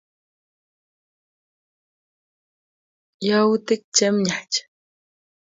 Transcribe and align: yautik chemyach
yautik 3.27 3.81
chemyach 3.95 4.55